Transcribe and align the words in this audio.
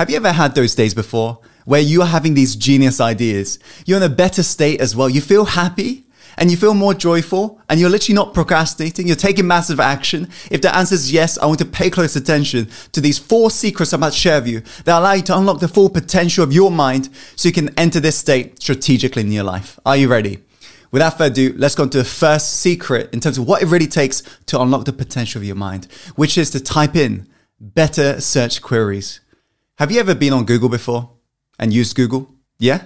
Have 0.00 0.08
you 0.08 0.16
ever 0.16 0.32
had 0.32 0.54
those 0.54 0.74
days 0.74 0.94
before 0.94 1.40
where 1.66 1.78
you 1.82 2.00
are 2.00 2.08
having 2.08 2.32
these 2.32 2.56
genius 2.56 3.02
ideas? 3.02 3.58
You're 3.84 3.98
in 3.98 4.02
a 4.02 4.08
better 4.08 4.42
state 4.42 4.80
as 4.80 4.96
well. 4.96 5.10
You 5.10 5.20
feel 5.20 5.44
happy 5.44 6.06
and 6.38 6.50
you 6.50 6.56
feel 6.56 6.72
more 6.72 6.94
joyful 6.94 7.60
and 7.68 7.78
you're 7.78 7.90
literally 7.90 8.14
not 8.14 8.32
procrastinating. 8.32 9.06
You're 9.06 9.16
taking 9.16 9.46
massive 9.46 9.78
action. 9.78 10.30
If 10.50 10.62
the 10.62 10.74
answer 10.74 10.94
is 10.94 11.12
yes, 11.12 11.36
I 11.36 11.44
want 11.44 11.58
to 11.58 11.66
pay 11.66 11.90
close 11.90 12.16
attention 12.16 12.70
to 12.92 13.00
these 13.02 13.18
four 13.18 13.50
secrets 13.50 13.92
I'm 13.92 14.00
about 14.00 14.14
to 14.14 14.18
share 14.18 14.40
with 14.40 14.48
you 14.48 14.60
that 14.84 14.98
allow 14.98 15.12
you 15.12 15.22
to 15.24 15.36
unlock 15.36 15.60
the 15.60 15.68
full 15.68 15.90
potential 15.90 16.44
of 16.44 16.50
your 16.50 16.70
mind 16.70 17.10
so 17.36 17.50
you 17.50 17.52
can 17.52 17.68
enter 17.78 18.00
this 18.00 18.16
state 18.16 18.58
strategically 18.62 19.20
in 19.20 19.30
your 19.30 19.44
life. 19.44 19.78
Are 19.84 19.98
you 19.98 20.08
ready? 20.08 20.38
Without 20.92 21.18
further 21.18 21.30
ado, 21.30 21.54
let's 21.58 21.74
go 21.74 21.82
into 21.82 21.98
the 21.98 22.04
first 22.04 22.52
secret 22.52 23.12
in 23.12 23.20
terms 23.20 23.36
of 23.36 23.46
what 23.46 23.60
it 23.60 23.66
really 23.66 23.86
takes 23.86 24.22
to 24.46 24.58
unlock 24.62 24.86
the 24.86 24.94
potential 24.94 25.42
of 25.42 25.46
your 25.46 25.56
mind, 25.56 25.88
which 26.16 26.38
is 26.38 26.48
to 26.52 26.58
type 26.58 26.96
in 26.96 27.28
better 27.60 28.18
search 28.18 28.62
queries. 28.62 29.20
Have 29.80 29.90
you 29.90 29.98
ever 29.98 30.14
been 30.14 30.34
on 30.34 30.44
Google 30.44 30.68
before 30.68 31.08
and 31.58 31.72
used 31.72 31.96
Google? 31.96 32.34
Yeah? 32.58 32.82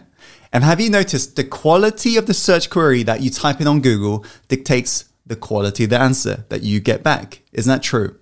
And 0.53 0.63
have 0.63 0.81
you 0.81 0.89
noticed 0.91 1.35
the 1.35 1.43
quality 1.43 2.17
of 2.17 2.27
the 2.27 2.35
search 2.35 2.71
query 2.71 3.03
that 3.03 3.21
you 3.21 3.31
type 3.31 3.61
in 3.61 3.67
on 3.67 3.81
Google 3.81 4.25
dictates 4.47 5.07
the 5.27 5.35
quality 5.35 5.83
of 5.83 5.91
the 5.91 5.99
answer 5.99 6.45
that 6.51 6.63
you 6.63 6.79
get 6.79 7.03
back? 7.03 7.43
Isn't 7.53 7.69
that 7.69 7.83
true? 7.83 8.17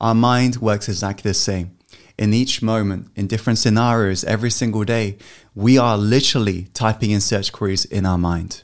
Our 0.00 0.14
mind 0.14 0.58
works 0.58 0.88
exactly 0.88 1.28
the 1.28 1.34
same. 1.34 1.76
In 2.16 2.32
each 2.32 2.62
moment, 2.62 3.10
in 3.16 3.26
different 3.26 3.58
scenarios, 3.58 4.22
every 4.22 4.52
single 4.52 4.84
day, 4.84 5.18
we 5.56 5.76
are 5.76 5.98
literally 5.98 6.68
typing 6.72 7.10
in 7.10 7.20
search 7.20 7.50
queries 7.50 7.84
in 7.84 8.06
our 8.06 8.16
mind. 8.16 8.62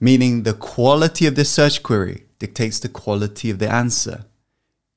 Meaning 0.00 0.42
the 0.42 0.54
quality 0.54 1.26
of 1.26 1.36
the 1.36 1.44
search 1.44 1.84
query 1.84 2.24
dictates 2.40 2.80
the 2.80 2.88
quality 2.88 3.50
of 3.50 3.60
the 3.60 3.70
answer. 3.70 4.24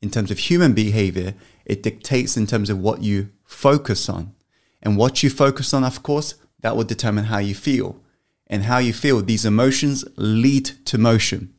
In 0.01 0.09
terms 0.09 0.31
of 0.31 0.39
human 0.39 0.73
behavior, 0.73 1.35
it 1.63 1.83
dictates 1.83 2.37
in 2.37 2.47
terms 2.47 2.69
of 2.69 2.79
what 2.79 3.03
you 3.03 3.29
focus 3.45 4.09
on. 4.09 4.33
And 4.81 4.97
what 4.97 5.23
you 5.23 5.29
focus 5.29 5.73
on, 5.73 5.83
of 5.83 6.03
course, 6.03 6.35
that 6.61 6.75
will 6.75 6.83
determine 6.83 7.25
how 7.25 7.37
you 7.37 7.55
feel. 7.55 8.01
And 8.47 8.63
how 8.63 8.77
you 8.77 8.93
feel, 8.93 9.21
these 9.21 9.45
emotions 9.45 10.05
lead 10.17 10.65
to 10.85 10.97
motion. 10.97 11.53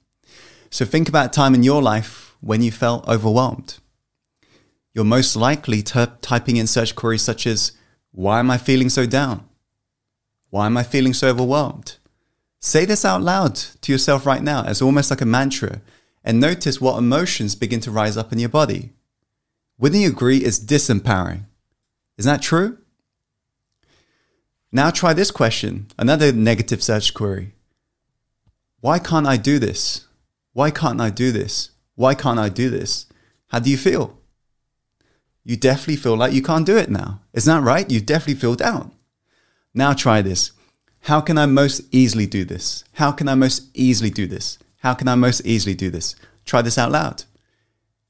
So 0.71 0.85
think 0.85 1.09
about 1.09 1.33
time 1.33 1.55
in 1.55 1.63
your 1.63 1.83
life 1.83 2.37
when 2.41 2.63
you 2.63 2.71
felt 2.71 3.09
overwhelmed. 3.09 3.79
You're 4.95 5.05
most 5.05 5.37
likely 5.37 5.83
t- 5.83 6.07
typing 6.21 6.57
in 6.57 6.67
search 6.67 6.95
queries 6.95 7.23
such 7.23 7.47
as, 7.47 7.73
Why 8.13 8.39
am 8.39 8.51
I 8.51 8.59
feeling 8.59 8.89
so 8.89 9.07
down? 9.07 9.49
Why 10.51 10.67
am 10.67 10.77
I 10.77 10.85
feeling 10.85 11.13
so 11.13 11.29
overwhelmed? 11.29 11.97
Say 12.61 12.85
this 12.85 13.05
out 13.05 13.23
loud 13.23 13.57
to 13.57 13.93
yourself 13.93 14.25
right 14.25 14.43
now 14.43 14.65
as 14.65 14.81
almost 14.81 15.11
like 15.11 15.21
a 15.21 15.27
mantra 15.27 15.83
and 16.25 16.41
notice 16.41 16.81
what 16.81 16.99
emotions 16.99 17.55
begin 17.55 17.81
to 17.81 17.91
rise 17.91 18.17
up 18.17 18.33
in 18.33 18.39
your 18.39 18.49
body. 18.49 18.91
Wouldn't 19.79 20.03
you 20.03 20.09
agree 20.09 20.39
it's 20.39 20.59
disempowering? 20.59 21.45
Isn't 22.19 22.33
that 22.33 22.43
true? 22.43 22.79
Now 24.73 24.91
try 24.91 25.13
this 25.13 25.31
question, 25.31 25.87
another 25.99 26.33
negative 26.33 26.83
search 26.83 27.15
query. 27.15 27.55
Why 28.81 28.99
can't 28.99 29.27
I 29.27 29.37
do 29.37 29.59
this? 29.59 30.07
Why 30.53 30.71
can't 30.71 31.01
I 31.01 31.11
do 31.11 31.33
this? 31.33 31.71
Why 31.95 32.15
can't 32.15 32.39
I 32.39 32.49
do 32.49 32.71
this? 32.71 33.07
How 33.49 33.59
do 33.59 33.71
you 33.71 33.77
feel? 33.77 34.19
You 35.45 35.57
definitely 35.57 35.97
feel 35.97 36.17
like 36.17 36.33
you 36.33 36.43
can't 36.43 36.67
do 36.67 36.77
it 36.77 36.91
now. 36.91 37.21
Isn't 37.33 37.55
that 37.55 37.67
right? 37.67 37.91
You 37.91 38.01
definitely 38.01 38.41
feel 38.41 38.55
down. 38.55 38.93
Now 39.75 39.93
try 39.93 40.23
this. 40.23 40.53
How 41.03 41.21
can 41.21 41.39
I 41.39 41.47
most 41.47 41.83
easily 41.93 42.27
do 42.27 42.45
this? 42.45 42.83
How 42.95 43.13
can 43.13 43.29
I 43.29 43.35
most 43.35 43.71
easily 43.75 44.11
do 44.11 44.27
this? 44.27 44.59
How 44.79 44.95
can 44.95 45.07
I 45.07 45.15
most 45.15 45.45
easily 45.45 45.75
do 45.75 45.91
this? 45.91 46.17
Try 46.45 46.63
this 46.63 46.79
out 46.79 46.91
loud. 46.91 47.25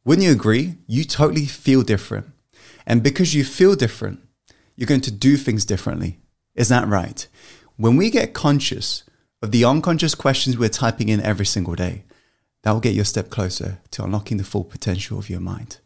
Wouldn't 0.04 0.26
you 0.26 0.32
agree? 0.32 0.76
You 0.86 1.04
totally 1.04 1.46
feel 1.46 1.82
different. 1.82 2.26
And 2.86 3.02
because 3.02 3.34
you 3.34 3.44
feel 3.44 3.74
different, 3.74 4.20
you're 4.76 4.86
going 4.86 5.00
to 5.02 5.10
do 5.10 5.36
things 5.36 5.64
differently. 5.64 6.20
Is 6.54 6.68
that 6.68 6.86
right? 6.86 7.26
When 7.76 7.96
we 7.96 8.10
get 8.10 8.32
conscious 8.32 9.02
of 9.42 9.50
the 9.50 9.64
unconscious 9.64 10.14
questions 10.14 10.56
we're 10.56 10.68
typing 10.68 11.08
in 11.08 11.20
every 11.20 11.46
single 11.46 11.74
day, 11.74 12.04
that 12.62 12.72
will 12.72 12.80
get 12.80 12.94
you 12.94 13.02
a 13.02 13.04
step 13.04 13.30
closer 13.30 13.78
to 13.92 14.04
unlocking 14.04 14.38
the 14.38 14.44
full 14.44 14.64
potential 14.64 15.18
of 15.18 15.30
your 15.30 15.40
mind. 15.40 15.78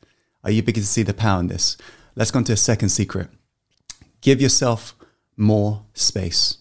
Are 0.45 0.51
you 0.51 0.63
beginning 0.63 0.85
to 0.85 0.89
see 0.89 1.03
the 1.03 1.13
power 1.13 1.41
in 1.41 1.49
this? 1.49 1.77
Let's 2.17 2.31
go 2.31 2.39
into 2.39 2.53
a 2.53 2.57
second 2.57 2.89
secret. 2.91 3.29
Give 4.21 4.41
yourself 4.41 4.95
more 5.37 5.85
space. 5.95 6.59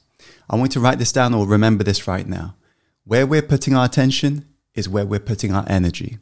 I 0.50 0.56
want 0.56 0.71
you 0.71 0.81
to 0.81 0.83
write 0.83 1.00
this 1.00 1.11
down 1.11 1.33
or 1.33 1.47
remember 1.47 1.83
this 1.83 2.07
right 2.07 2.27
now. 2.27 2.56
Where 3.03 3.25
we're 3.25 3.41
putting 3.41 3.75
our 3.75 3.85
attention 3.85 4.45
is 4.73 4.89
where 4.89 5.06
we're 5.06 5.19
putting 5.19 5.53
our 5.53 5.66
energy. 5.67 6.17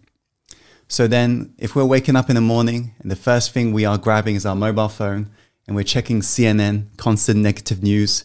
So 0.90 1.08
then, 1.08 1.54
if 1.58 1.76
we're 1.76 1.86
waking 1.86 2.16
up 2.16 2.30
in 2.30 2.36
the 2.36 2.42
morning 2.42 2.94
and 3.00 3.12
the 3.12 3.16
first 3.16 3.52
thing 3.52 3.74
we 3.74 3.84
are 3.84 3.98
grabbing 3.98 4.36
is 4.36 4.46
our 4.46 4.56
mobile 4.56 4.90
phone, 4.90 5.30
and 5.68 5.76
we're 5.76 5.84
checking 5.84 6.22
CNN, 6.22 6.96
constant 6.98 7.40
negative 7.40 7.84
news. 7.84 8.24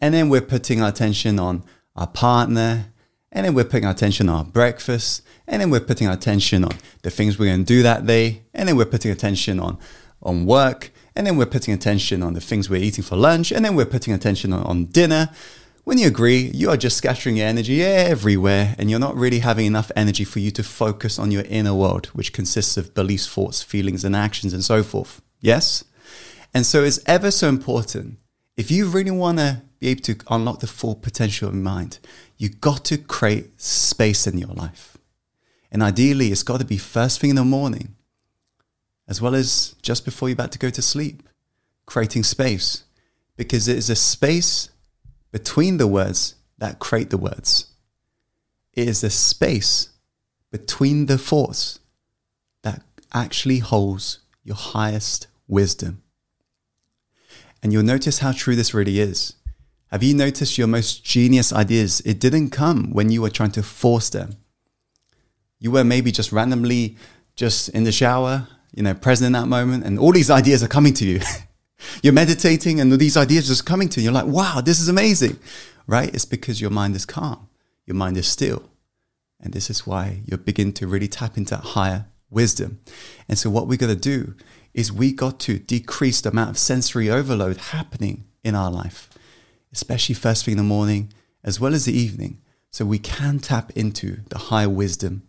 And 0.00 0.14
then 0.14 0.28
we're 0.28 0.40
putting 0.40 0.82
our 0.82 0.88
attention 0.88 1.38
on 1.38 1.64
our 1.96 2.06
partner. 2.06 2.86
And 3.32 3.44
then 3.44 3.54
we're 3.54 3.64
putting 3.64 3.86
our 3.86 3.90
attention 3.90 4.28
on 4.28 4.36
our 4.36 4.44
breakfast. 4.44 5.22
And 5.48 5.60
then 5.60 5.70
we're 5.70 5.80
putting 5.80 6.06
our 6.06 6.14
attention 6.14 6.64
on 6.64 6.72
the 7.02 7.10
things 7.10 7.38
we're 7.38 7.46
going 7.46 7.64
to 7.64 7.64
do 7.64 7.82
that 7.82 8.06
day. 8.06 8.42
And 8.54 8.68
then 8.68 8.76
we're 8.76 8.84
putting 8.84 9.10
attention 9.10 9.58
on, 9.58 9.78
on 10.22 10.46
work. 10.46 10.92
And 11.16 11.26
then 11.26 11.36
we're 11.36 11.46
putting 11.46 11.74
attention 11.74 12.22
on 12.22 12.34
the 12.34 12.40
things 12.40 12.70
we're 12.70 12.82
eating 12.82 13.02
for 13.02 13.16
lunch. 13.16 13.50
And 13.50 13.64
then 13.64 13.74
we're 13.74 13.84
putting 13.84 14.14
attention 14.14 14.52
on, 14.52 14.62
on 14.62 14.84
dinner. 14.86 15.30
When 15.86 15.98
you 15.98 16.08
agree, 16.08 16.50
you 16.52 16.68
are 16.70 16.76
just 16.76 16.96
scattering 16.96 17.36
your 17.36 17.46
energy 17.46 17.80
everywhere, 17.80 18.74
and 18.76 18.90
you're 18.90 18.98
not 18.98 19.14
really 19.14 19.38
having 19.38 19.66
enough 19.66 19.92
energy 19.94 20.24
for 20.24 20.40
you 20.40 20.50
to 20.50 20.64
focus 20.64 21.16
on 21.16 21.30
your 21.30 21.44
inner 21.44 21.74
world, 21.74 22.06
which 22.06 22.32
consists 22.32 22.76
of 22.76 22.92
beliefs, 22.92 23.28
thoughts, 23.28 23.62
feelings, 23.62 24.04
and 24.04 24.16
actions, 24.16 24.52
and 24.52 24.64
so 24.64 24.82
forth. 24.82 25.22
Yes? 25.40 25.84
And 26.52 26.66
so 26.66 26.82
it's 26.82 26.98
ever 27.06 27.30
so 27.30 27.48
important. 27.48 28.18
If 28.56 28.68
you 28.68 28.88
really 28.88 29.12
want 29.12 29.38
to 29.38 29.62
be 29.78 29.86
able 29.86 30.02
to 30.02 30.16
unlock 30.28 30.58
the 30.58 30.66
full 30.66 30.96
potential 30.96 31.46
of 31.46 31.54
your 31.54 31.62
mind, 31.62 32.00
you've 32.36 32.60
got 32.60 32.84
to 32.86 32.98
create 32.98 33.60
space 33.62 34.26
in 34.26 34.38
your 34.38 34.54
life. 34.54 34.98
And 35.70 35.84
ideally, 35.84 36.32
it's 36.32 36.42
got 36.42 36.58
to 36.58 36.66
be 36.66 36.78
first 36.78 37.20
thing 37.20 37.30
in 37.30 37.36
the 37.36 37.44
morning, 37.44 37.94
as 39.06 39.22
well 39.22 39.36
as 39.36 39.76
just 39.82 40.04
before 40.04 40.28
you're 40.28 40.34
about 40.34 40.50
to 40.50 40.58
go 40.58 40.68
to 40.68 40.82
sleep, 40.82 41.22
creating 41.86 42.24
space, 42.24 42.82
because 43.36 43.68
it 43.68 43.76
is 43.76 43.88
a 43.88 43.94
space 43.94 44.70
between 45.32 45.76
the 45.76 45.86
words 45.86 46.34
that 46.58 46.78
create 46.78 47.10
the 47.10 47.18
words. 47.18 47.66
It 48.72 48.88
is 48.88 49.00
the 49.00 49.10
space 49.10 49.90
between 50.50 51.06
the 51.06 51.18
thoughts 51.18 51.80
that 52.62 52.82
actually 53.12 53.58
holds 53.58 54.20
your 54.44 54.56
highest 54.56 55.26
wisdom. 55.48 56.02
And 57.62 57.72
you'll 57.72 57.82
notice 57.82 58.18
how 58.20 58.32
true 58.32 58.54
this 58.54 58.74
really 58.74 59.00
is. 59.00 59.34
Have 59.90 60.02
you 60.02 60.14
noticed 60.14 60.58
your 60.58 60.66
most 60.66 61.04
genius 61.04 61.52
ideas? 61.52 62.00
It 62.04 62.20
didn't 62.20 62.50
come 62.50 62.92
when 62.92 63.10
you 63.10 63.22
were 63.22 63.30
trying 63.30 63.52
to 63.52 63.62
force 63.62 64.10
them. 64.10 64.36
You 65.58 65.70
were 65.70 65.84
maybe 65.84 66.12
just 66.12 66.32
randomly 66.32 66.96
just 67.34 67.68
in 67.70 67.84
the 67.84 67.92
shower, 67.92 68.48
you 68.74 68.82
know, 68.82 68.94
present 68.94 69.26
in 69.26 69.32
that 69.32 69.46
moment, 69.46 69.84
and 69.84 69.98
all 69.98 70.12
these 70.12 70.30
ideas 70.30 70.62
are 70.62 70.68
coming 70.68 70.94
to 70.94 71.06
you. 71.06 71.20
you're 72.02 72.12
meditating 72.12 72.80
and 72.80 72.92
these 72.92 73.16
ideas 73.16 73.48
just 73.48 73.66
coming 73.66 73.88
to 73.90 74.00
you. 74.00 74.04
You're 74.04 74.12
like, 74.12 74.26
wow, 74.26 74.60
this 74.64 74.80
is 74.80 74.88
amazing, 74.88 75.38
right? 75.86 76.12
It's 76.14 76.24
because 76.24 76.60
your 76.60 76.70
mind 76.70 76.96
is 76.96 77.04
calm, 77.04 77.48
your 77.84 77.96
mind 77.96 78.16
is 78.16 78.26
still. 78.26 78.70
And 79.40 79.52
this 79.52 79.68
is 79.68 79.86
why 79.86 80.20
you're 80.24 80.38
beginning 80.38 80.72
to 80.74 80.86
really 80.86 81.08
tap 81.08 81.36
into 81.36 81.56
higher 81.56 82.06
wisdom. 82.30 82.80
And 83.28 83.38
so, 83.38 83.50
what 83.50 83.66
we 83.66 83.76
got 83.76 83.88
to 83.88 83.96
do 83.96 84.34
is 84.72 84.92
we 84.92 85.12
got 85.12 85.38
to 85.40 85.58
decrease 85.58 86.20
the 86.20 86.30
amount 86.30 86.50
of 86.50 86.58
sensory 86.58 87.10
overload 87.10 87.56
happening 87.56 88.24
in 88.42 88.54
our 88.54 88.70
life, 88.70 89.10
especially 89.72 90.14
first 90.14 90.44
thing 90.44 90.52
in 90.52 90.58
the 90.58 90.64
morning 90.64 91.12
as 91.44 91.60
well 91.60 91.74
as 91.74 91.84
the 91.84 91.96
evening, 91.96 92.40
so 92.70 92.84
we 92.84 92.98
can 92.98 93.38
tap 93.38 93.70
into 93.76 94.18
the 94.30 94.38
high 94.38 94.66
wisdom 94.66 95.22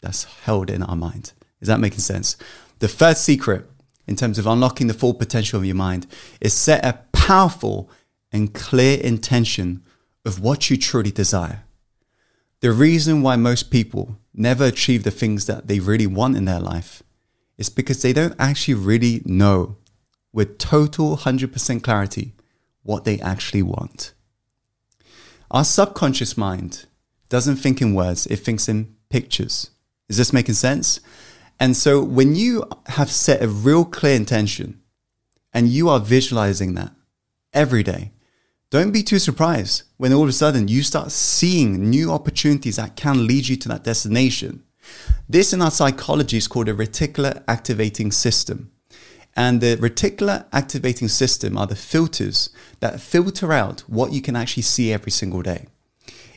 that's 0.00 0.24
held 0.24 0.70
in 0.70 0.82
our 0.82 0.96
mind. 0.96 1.32
Is 1.60 1.68
that 1.68 1.80
making 1.80 1.98
sense? 1.98 2.36
The 2.78 2.88
first 2.88 3.24
secret 3.24 3.68
in 4.06 4.16
terms 4.16 4.38
of 4.38 4.46
unlocking 4.46 4.86
the 4.86 4.94
full 4.94 5.14
potential 5.14 5.58
of 5.58 5.64
your 5.64 5.74
mind 5.74 6.06
is 6.40 6.52
set 6.52 6.84
a 6.84 7.00
powerful 7.12 7.90
and 8.32 8.52
clear 8.52 9.00
intention 9.00 9.82
of 10.24 10.40
what 10.40 10.70
you 10.70 10.76
truly 10.76 11.10
desire. 11.10 11.64
The 12.60 12.72
reason 12.72 13.22
why 13.22 13.36
most 13.36 13.70
people 13.70 14.18
never 14.32 14.64
achieve 14.64 15.04
the 15.04 15.10
things 15.10 15.46
that 15.46 15.68
they 15.68 15.80
really 15.80 16.06
want 16.06 16.36
in 16.36 16.44
their 16.44 16.60
life 16.60 17.02
is 17.58 17.68
because 17.68 18.02
they 18.02 18.12
don't 18.12 18.34
actually 18.38 18.74
really 18.74 19.22
know 19.24 19.76
with 20.32 20.58
total 20.58 21.16
100% 21.16 21.82
clarity 21.82 22.32
what 22.82 23.04
they 23.04 23.20
actually 23.20 23.62
want. 23.62 24.12
Our 25.50 25.64
subconscious 25.64 26.36
mind 26.36 26.86
doesn't 27.28 27.56
think 27.56 27.80
in 27.80 27.94
words, 27.94 28.26
it 28.26 28.36
thinks 28.36 28.68
in 28.68 28.96
pictures. 29.08 29.70
Is 30.08 30.16
this 30.16 30.32
making 30.32 30.54
sense? 30.54 31.00
And 31.60 31.76
so 31.76 32.02
when 32.02 32.34
you 32.34 32.64
have 32.86 33.10
set 33.10 33.42
a 33.42 33.48
real 33.48 33.84
clear 33.84 34.14
intention 34.14 34.80
and 35.52 35.68
you 35.68 35.88
are 35.88 36.00
visualizing 36.00 36.74
that 36.74 36.92
every 37.52 37.82
day, 37.82 38.12
don't 38.70 38.90
be 38.90 39.02
too 39.02 39.20
surprised 39.20 39.84
when 39.98 40.12
all 40.12 40.24
of 40.24 40.28
a 40.28 40.32
sudden 40.32 40.66
you 40.66 40.82
start 40.82 41.12
seeing 41.12 41.88
new 41.90 42.10
opportunities 42.10 42.76
that 42.76 42.96
can 42.96 43.26
lead 43.26 43.46
you 43.46 43.56
to 43.56 43.68
that 43.68 43.84
destination. 43.84 44.64
This 45.28 45.52
in 45.52 45.62
our 45.62 45.70
psychology 45.70 46.36
is 46.36 46.48
called 46.48 46.68
a 46.68 46.74
reticular 46.74 47.42
activating 47.46 48.10
system. 48.10 48.72
And 49.36 49.60
the 49.60 49.76
reticular 49.76 50.46
activating 50.52 51.08
system 51.08 51.56
are 51.56 51.66
the 51.66 51.76
filters 51.76 52.50
that 52.80 53.00
filter 53.00 53.52
out 53.52 53.80
what 53.82 54.12
you 54.12 54.20
can 54.20 54.36
actually 54.36 54.62
see 54.64 54.92
every 54.92 55.12
single 55.12 55.42
day. 55.42 55.66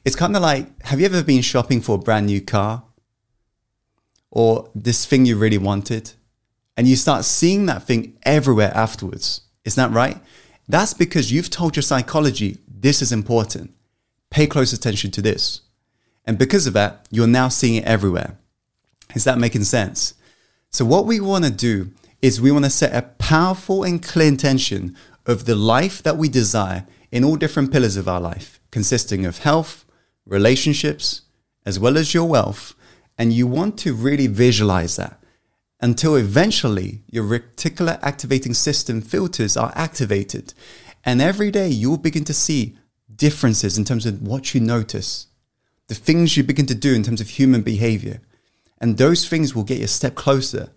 It's 0.06 0.16
kind 0.16 0.36
of 0.36 0.42
like 0.42 0.84
have 0.84 1.00
you 1.00 1.06
ever 1.06 1.24
been 1.24 1.42
shopping 1.42 1.82
for 1.82 1.96
a 1.96 2.00
brand 2.00 2.28
new 2.28 2.42
car 2.42 2.84
or 4.38 4.70
this 4.76 5.04
thing 5.04 5.26
you 5.26 5.36
really 5.36 5.58
wanted? 5.58 6.12
And 6.78 6.88
you 6.88 6.96
start 6.96 7.26
seeing 7.26 7.66
that 7.66 7.82
thing 7.82 8.20
everywhere 8.22 8.72
afterwards. 8.76 9.42
Isn't 9.66 9.82
that 9.82 9.96
right? 9.96 10.18
That's 10.68 10.94
because 10.94 11.32
you've 11.32 11.50
told 11.50 11.76
your 11.76 11.82
psychology 11.82 12.60
this 12.68 13.02
is 13.02 13.12
important. 13.12 13.74
Pay 14.30 14.46
close 14.46 14.74
attention 14.74 15.10
to 15.12 15.24
this. 15.24 15.62
And 16.24 16.38
because 16.38 16.68
of 16.68 16.74
that, 16.74 17.08
you're 17.10 17.26
now 17.26 17.48
seeing 17.48 17.76
it 17.76 17.86
everywhere. 17.86 18.38
Is 19.16 19.24
that 19.24 19.40
making 19.40 19.64
sense? 19.64 20.14
So, 20.70 20.86
what 20.86 21.08
we 21.08 21.20
want 21.20 21.46
to 21.46 21.52
do 21.52 21.90
is 22.22 22.40
we 22.40 22.52
want 22.52 22.66
to 22.66 22.70
set 22.70 22.94
a 22.94 23.08
powerful 23.18 23.84
and 23.84 24.04
clear 24.04 24.28
intention 24.28 24.96
of 25.26 25.46
the 25.46 25.56
life 25.56 26.04
that 26.04 26.18
we 26.18 26.30
desire 26.30 26.86
in 27.12 27.24
all 27.24 27.38
different 27.38 27.72
pillars 27.72 27.98
of 27.98 28.08
our 28.08 28.22
life, 28.22 28.60
consisting 28.70 29.26
of 29.26 29.40
health, 29.40 29.84
relationships, 30.28 31.22
as 31.66 31.80
well 31.80 31.98
as 31.98 32.14
your 32.14 32.26
wealth. 32.26 32.76
And 33.18 33.34
you 33.34 33.48
want 33.48 33.78
to 33.80 33.94
really 33.94 34.28
visualize 34.28 34.96
that 34.98 35.20
until 35.80 36.16
eventually 36.16 37.04
your 37.08 37.24
reticular 37.24 38.00
activating 38.02 38.54
system 38.54 39.02
filters 39.02 39.56
are 39.56 39.72
activated. 39.76 40.54
And 41.04 41.22
every 41.22 41.52
day 41.52 41.70
you'll 41.70 41.98
begin 41.98 42.24
to 42.26 42.34
see 42.34 42.78
differences 43.16 43.78
in 43.78 43.86
terms 43.86 44.06
of 44.06 44.22
what 44.22 44.54
you 44.54 44.62
notice, 44.62 45.28
the 45.88 45.96
things 45.96 46.36
you 46.36 46.44
begin 46.44 46.66
to 46.68 46.76
do 46.76 46.94
in 46.94 47.04
terms 47.04 47.22
of 47.22 47.30
human 47.30 47.62
behavior. 47.62 48.22
And 48.80 48.98
those 48.98 49.28
things 49.28 49.56
will 49.56 49.64
get 49.64 49.80
you 49.80 49.86
a 49.86 49.88
step 49.88 50.16
closer 50.16 50.70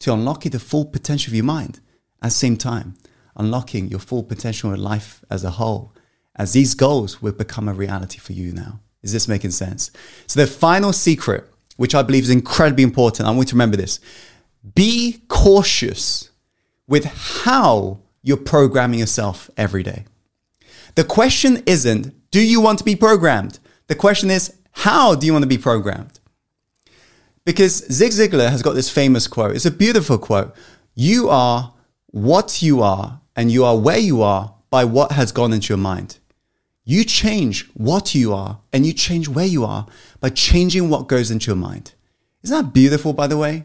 to 0.00 0.12
unlocking 0.12 0.52
the 0.52 0.58
full 0.58 0.84
potential 0.84 1.30
of 1.30 1.34
your 1.34 1.44
mind 1.44 1.80
at 2.20 2.28
the 2.28 2.30
same 2.30 2.56
time, 2.56 2.94
unlocking 3.36 3.88
your 3.88 4.00
full 4.00 4.22
potential 4.22 4.72
in 4.72 4.82
life 4.82 5.24
as 5.30 5.44
a 5.44 5.50
whole, 5.50 5.94
as 6.36 6.52
these 6.52 6.74
goals 6.74 7.22
will 7.22 7.32
become 7.32 7.68
a 7.68 7.74
reality 7.74 8.18
for 8.18 8.32
you 8.32 8.52
now. 8.52 8.80
Is 9.02 9.12
this 9.12 9.28
making 9.28 9.50
sense? 9.50 9.90
So, 10.26 10.40
the 10.40 10.46
final 10.46 10.92
secret, 10.92 11.51
which 11.76 11.94
I 11.94 12.02
believe 12.02 12.24
is 12.24 12.30
incredibly 12.30 12.84
important, 12.84 13.28
I 13.28 13.30
want 13.30 13.48
you 13.48 13.50
to 13.50 13.54
remember 13.54 13.76
this 13.76 14.00
be 14.74 15.22
cautious 15.28 16.30
with 16.86 17.04
how 17.04 18.00
you're 18.22 18.36
programming 18.36 19.00
yourself 19.00 19.50
every 19.56 19.82
day. 19.82 20.04
The 20.94 21.04
question 21.04 21.62
isn't, 21.66 22.30
do 22.30 22.40
you 22.40 22.60
want 22.60 22.78
to 22.78 22.84
be 22.84 22.94
programmed? 22.94 23.58
The 23.88 23.94
question 23.94 24.30
is, 24.30 24.54
how 24.72 25.14
do 25.14 25.26
you 25.26 25.32
want 25.32 25.42
to 25.42 25.48
be 25.48 25.58
programmed? 25.58 26.20
Because 27.44 27.84
Zig 27.90 28.12
Ziglar 28.12 28.50
has 28.50 28.62
got 28.62 28.74
this 28.74 28.88
famous 28.88 29.26
quote. 29.26 29.56
It's 29.56 29.66
a 29.66 29.70
beautiful 29.70 30.18
quote. 30.18 30.54
You 30.94 31.28
are 31.28 31.74
what 32.06 32.62
you 32.62 32.82
are, 32.82 33.20
and 33.34 33.50
you 33.50 33.64
are 33.64 33.76
where 33.76 33.98
you 33.98 34.22
are 34.22 34.54
by 34.70 34.84
what 34.84 35.12
has 35.12 35.32
gone 35.32 35.52
into 35.52 35.68
your 35.68 35.78
mind. 35.78 36.18
You 36.84 37.04
change 37.04 37.68
what 37.74 38.14
you 38.14 38.34
are, 38.34 38.60
and 38.72 38.84
you 38.84 38.92
change 38.92 39.28
where 39.28 39.46
you 39.46 39.64
are 39.64 39.86
by 40.20 40.30
changing 40.30 40.88
what 40.88 41.06
goes 41.06 41.30
into 41.30 41.46
your 41.46 41.56
mind. 41.56 41.94
Isn't 42.42 42.56
that 42.56 42.74
beautiful, 42.74 43.12
by 43.12 43.28
the 43.28 43.38
way? 43.38 43.64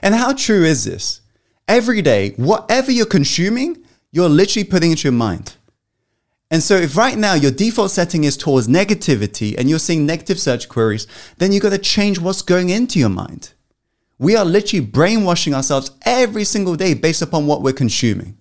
And 0.00 0.14
how 0.14 0.32
true 0.32 0.64
is 0.64 0.84
this? 0.84 1.20
Every 1.66 2.02
day, 2.02 2.30
whatever 2.36 2.92
you're 2.92 3.06
consuming, 3.06 3.84
you're 4.12 4.28
literally 4.28 4.64
putting 4.64 4.90
into 4.90 5.04
your 5.04 5.12
mind. 5.12 5.56
And 6.50 6.62
so, 6.62 6.76
if 6.76 6.96
right 6.96 7.16
now 7.16 7.34
your 7.34 7.50
default 7.50 7.90
setting 7.90 8.24
is 8.24 8.36
towards 8.36 8.68
negativity 8.68 9.56
and 9.56 9.70
you're 9.70 9.78
seeing 9.78 10.04
negative 10.04 10.38
search 10.38 10.68
queries, 10.68 11.06
then 11.38 11.50
you've 11.50 11.62
got 11.62 11.70
to 11.70 11.78
change 11.78 12.20
what's 12.20 12.42
going 12.42 12.68
into 12.68 12.98
your 12.98 13.08
mind. 13.08 13.54
We 14.18 14.36
are 14.36 14.44
literally 14.44 14.84
brainwashing 14.84 15.54
ourselves 15.54 15.92
every 16.04 16.44
single 16.44 16.76
day 16.76 16.94
based 16.94 17.22
upon 17.22 17.46
what 17.46 17.62
we're 17.62 17.72
consuming. 17.72 18.36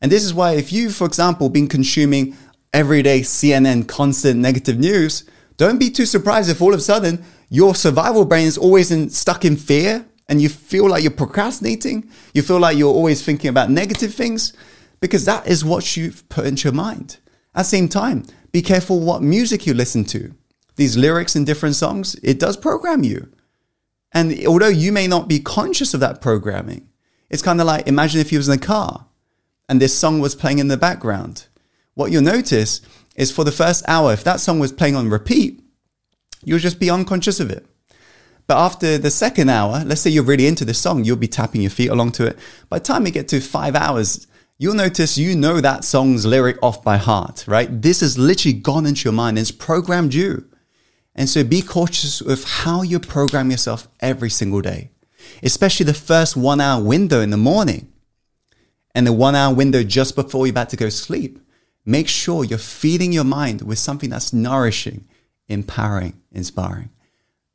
And 0.00 0.12
this 0.12 0.22
is 0.22 0.32
why, 0.32 0.52
if 0.52 0.72
you, 0.72 0.90
for 0.90 1.06
example, 1.06 1.48
been 1.48 1.66
consuming 1.66 2.36
everyday 2.72 3.20
CNN 3.20 3.86
constant 3.86 4.40
negative 4.40 4.78
news, 4.78 5.24
don't 5.56 5.78
be 5.78 5.90
too 5.90 6.06
surprised 6.06 6.50
if 6.50 6.62
all 6.62 6.72
of 6.72 6.80
a 6.80 6.82
sudden 6.82 7.24
your 7.48 7.74
survival 7.74 8.24
brain 8.24 8.46
is 8.46 8.58
always 8.58 8.90
in, 8.90 9.10
stuck 9.10 9.44
in 9.44 9.56
fear 9.56 10.06
and 10.28 10.40
you 10.40 10.48
feel 10.48 10.88
like 10.88 11.02
you're 11.02 11.10
procrastinating. 11.10 12.10
You 12.34 12.42
feel 12.42 12.60
like 12.60 12.76
you're 12.76 12.94
always 12.94 13.24
thinking 13.24 13.48
about 13.48 13.70
negative 13.70 14.14
things 14.14 14.52
because 15.00 15.24
that 15.24 15.46
is 15.46 15.64
what 15.64 15.96
you've 15.96 16.28
put 16.28 16.46
into 16.46 16.64
your 16.64 16.74
mind. 16.74 17.18
At 17.54 17.62
the 17.62 17.64
same 17.64 17.88
time, 17.88 18.24
be 18.52 18.62
careful 18.62 19.00
what 19.00 19.22
music 19.22 19.66
you 19.66 19.74
listen 19.74 20.04
to. 20.06 20.34
These 20.76 20.96
lyrics 20.96 21.34
in 21.34 21.44
different 21.44 21.74
songs, 21.74 22.14
it 22.22 22.38
does 22.38 22.56
program 22.56 23.02
you. 23.02 23.32
And 24.12 24.46
although 24.46 24.68
you 24.68 24.92
may 24.92 25.06
not 25.06 25.28
be 25.28 25.40
conscious 25.40 25.92
of 25.92 26.00
that 26.00 26.20
programming, 26.20 26.88
it's 27.30 27.42
kind 27.42 27.60
of 27.60 27.66
like 27.66 27.86
imagine 27.86 28.20
if 28.20 28.32
you 28.32 28.38
was 28.38 28.48
in 28.48 28.54
a 28.54 28.58
car 28.58 29.06
and 29.68 29.80
this 29.80 29.98
song 29.98 30.20
was 30.20 30.34
playing 30.34 30.58
in 30.58 30.68
the 30.68 30.76
background. 30.76 31.46
What 31.98 32.12
you'll 32.12 32.22
notice 32.22 32.80
is 33.16 33.32
for 33.32 33.42
the 33.42 33.50
first 33.50 33.82
hour, 33.88 34.12
if 34.12 34.22
that 34.22 34.38
song 34.38 34.60
was 34.60 34.70
playing 34.70 34.94
on 34.94 35.10
repeat, 35.10 35.60
you'll 36.44 36.60
just 36.60 36.78
be 36.78 36.88
unconscious 36.88 37.40
of 37.40 37.50
it. 37.50 37.66
But 38.46 38.56
after 38.56 38.98
the 38.98 39.10
second 39.10 39.48
hour, 39.48 39.82
let's 39.84 40.02
say 40.02 40.10
you're 40.10 40.22
really 40.22 40.46
into 40.46 40.64
this 40.64 40.78
song, 40.78 41.02
you'll 41.02 41.16
be 41.16 41.26
tapping 41.26 41.60
your 41.60 41.72
feet 41.72 41.88
along 41.88 42.12
to 42.12 42.26
it. 42.26 42.38
By 42.68 42.78
the 42.78 42.84
time 42.84 43.04
you 43.04 43.10
get 43.10 43.26
to 43.30 43.40
five 43.40 43.74
hours, 43.74 44.28
you'll 44.58 44.76
notice 44.76 45.18
you 45.18 45.34
know 45.34 45.60
that 45.60 45.84
song's 45.84 46.24
lyric 46.24 46.56
off 46.62 46.84
by 46.84 46.98
heart, 46.98 47.44
right? 47.48 47.82
This 47.82 48.00
has 48.00 48.16
literally 48.16 48.56
gone 48.56 48.86
into 48.86 49.02
your 49.02 49.12
mind 49.12 49.36
and 49.36 49.42
it's 49.42 49.50
programmed 49.50 50.14
you. 50.14 50.48
And 51.16 51.28
so 51.28 51.42
be 51.42 51.62
cautious 51.62 52.20
of 52.20 52.44
how 52.44 52.82
you 52.82 53.00
program 53.00 53.50
yourself 53.50 53.88
every 53.98 54.30
single 54.30 54.60
day, 54.60 54.92
especially 55.42 55.86
the 55.86 55.94
first 55.94 56.36
one 56.36 56.60
hour 56.60 56.80
window 56.80 57.20
in 57.22 57.30
the 57.30 57.36
morning 57.36 57.92
and 58.94 59.04
the 59.04 59.12
one 59.12 59.34
hour 59.34 59.52
window 59.52 59.82
just 59.82 60.14
before 60.14 60.46
you're 60.46 60.52
about 60.52 60.70
to 60.70 60.76
go 60.76 60.90
sleep. 60.90 61.40
Make 61.88 62.06
sure 62.06 62.44
you're 62.44 62.58
feeding 62.58 63.14
your 63.14 63.24
mind 63.24 63.62
with 63.62 63.78
something 63.78 64.10
that's 64.10 64.30
nourishing, 64.30 65.06
empowering, 65.48 66.20
inspiring. 66.30 66.90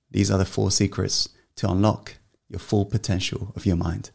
These 0.09 0.31
are 0.31 0.39
the 0.39 0.43
four 0.43 0.71
secrets 0.71 1.29
to 1.57 1.69
unlock 1.69 2.15
your 2.49 2.57
full 2.57 2.85
potential 2.85 3.53
of 3.55 3.67
your 3.67 3.75
mind. 3.75 4.09